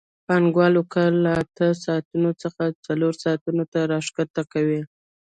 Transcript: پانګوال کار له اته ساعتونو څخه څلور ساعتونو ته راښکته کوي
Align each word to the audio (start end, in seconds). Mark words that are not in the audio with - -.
پانګوال 0.27 0.73
کار 0.93 1.11
له 1.23 1.31
اته 1.41 1.67
ساعتونو 1.85 2.29
څخه 2.41 2.63
څلور 2.85 3.13
ساعتونو 3.25 3.63
ته 3.71 3.79
راښکته 3.91 4.41
کوي 4.53 4.81